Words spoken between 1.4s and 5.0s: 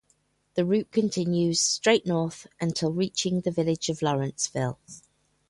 straight north until reaching the village of Lawrenceville.